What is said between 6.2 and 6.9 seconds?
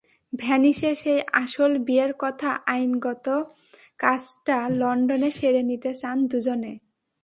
দুজনে।